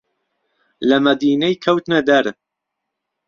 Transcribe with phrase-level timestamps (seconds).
[0.87, 2.25] لە مهدينەی کهوتنە دەر